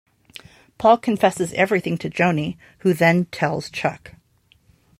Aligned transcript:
Paul 0.79 0.97
confesses 0.97 1.53
everything 1.53 1.95
to 1.99 2.09
Joni, 2.09 2.57
who 2.79 2.91
then 2.91 3.25
tells 3.25 3.69
Chuck. 3.69 4.15